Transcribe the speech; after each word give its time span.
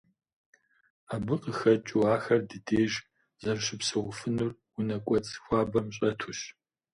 Абы 1.13 1.35
къыхэкӏыу 1.41 2.05
ахэр 2.15 2.41
ди 2.49 2.57
деж 2.67 2.93
зэрыщыпсэуфынур 3.41 4.51
унэ 4.77 4.97
кӏуэцӏ 5.05 5.33
хуабэм 5.43 5.87
щӏэтущ. 5.95 6.39